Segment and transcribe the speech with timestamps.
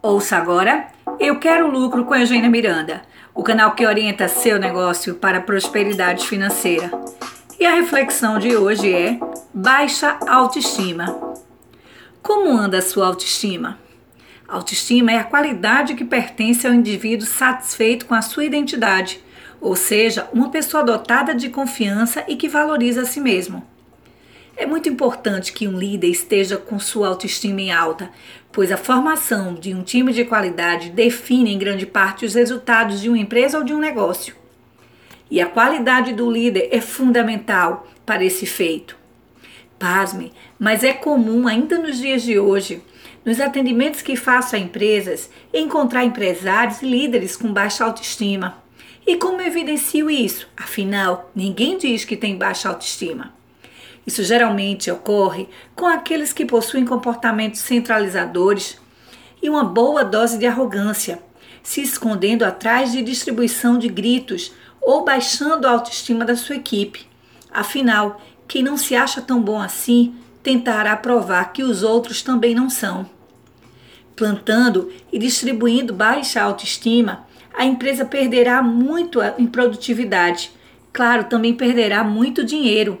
[0.00, 0.86] Ouça agora
[1.18, 3.02] Eu Quero Lucro com a Eugênia Miranda,
[3.34, 6.88] o canal que orienta seu negócio para prosperidade financeira.
[7.58, 9.18] E a reflexão de hoje é
[9.52, 11.36] baixa autoestima.
[12.22, 13.76] Como anda a sua autoestima?
[14.46, 19.20] Autoestima é a qualidade que pertence ao indivíduo satisfeito com a sua identidade,
[19.60, 23.66] ou seja, uma pessoa dotada de confiança e que valoriza a si mesmo.
[24.60, 28.10] É muito importante que um líder esteja com sua autoestima em alta,
[28.50, 33.08] pois a formação de um time de qualidade define em grande parte os resultados de
[33.08, 34.34] uma empresa ou de um negócio.
[35.30, 38.96] E a qualidade do líder é fundamental para esse feito.
[39.78, 42.82] Pasme, mas é comum ainda nos dias de hoje,
[43.24, 48.60] nos atendimentos que faço a empresas, encontrar empresários e líderes com baixa autoestima.
[49.06, 50.48] E como evidencio isso?
[50.56, 53.37] Afinal, ninguém diz que tem baixa autoestima.
[54.08, 58.78] Isso geralmente ocorre com aqueles que possuem comportamentos centralizadores
[59.42, 61.22] e uma boa dose de arrogância,
[61.62, 67.06] se escondendo atrás de distribuição de gritos ou baixando a autoestima da sua equipe.
[67.52, 72.70] Afinal, quem não se acha tão bom assim tentará provar que os outros também não
[72.70, 73.04] são.
[74.16, 80.50] Plantando e distribuindo baixa autoestima, a empresa perderá muito em produtividade.
[80.94, 82.98] Claro, também perderá muito dinheiro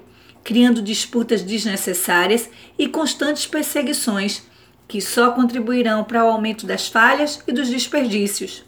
[0.48, 4.44] criando disputas desnecessárias e constantes perseguições,
[4.88, 8.64] que só contribuirão para o aumento das falhas e dos desperdícios.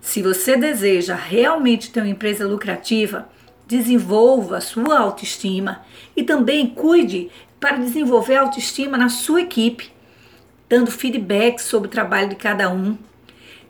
[0.00, 3.28] Se você deseja realmente ter uma empresa lucrativa,
[3.66, 5.82] desenvolva a sua autoestima
[6.16, 7.28] e também cuide
[7.60, 9.92] para desenvolver a autoestima na sua equipe,
[10.70, 12.96] dando feedback sobre o trabalho de cada um.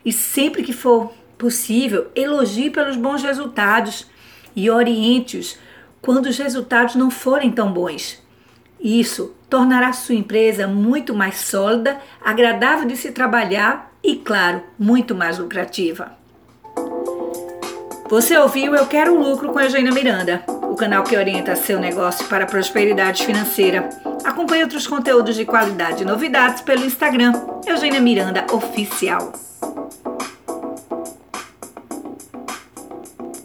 [0.05, 4.07] E sempre que for possível, elogie pelos bons resultados
[4.55, 5.59] e oriente-os
[6.01, 8.23] quando os resultados não forem tão bons.
[8.81, 15.39] Isso tornará sua empresa muito mais sólida, agradável de se trabalhar e, claro, muito mais
[15.39, 16.13] lucrativa.
[18.09, 22.45] Você ouviu Eu Quero Lucro com Eugênia Miranda, o canal que orienta seu negócio para
[22.45, 23.89] a prosperidade financeira.
[24.25, 27.33] Acompanhe outros conteúdos de qualidade e novidades pelo Instagram
[27.67, 29.48] Eugênia Miranda Oficial.